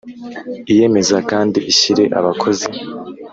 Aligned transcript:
Iyemeze 0.71 1.15
kandi 1.29 1.59
ishyire 1.71 2.03
abakozi 2.19 2.67